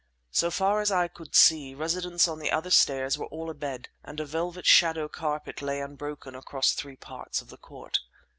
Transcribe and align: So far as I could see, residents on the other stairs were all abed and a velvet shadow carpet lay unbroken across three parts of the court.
So 0.31 0.49
far 0.49 0.81
as 0.81 0.89
I 0.91 1.07
could 1.07 1.35
see, 1.35 1.75
residents 1.75 2.27
on 2.27 2.39
the 2.39 2.49
other 2.51 2.71
stairs 2.71 3.19
were 3.19 3.27
all 3.27 3.51
abed 3.51 3.89
and 4.03 4.19
a 4.19 4.25
velvet 4.25 4.65
shadow 4.65 5.07
carpet 5.07 5.61
lay 5.61 5.79
unbroken 5.79 6.33
across 6.33 6.71
three 6.71 6.95
parts 6.95 7.39
of 7.39 7.49
the 7.49 7.57
court. 7.57 7.99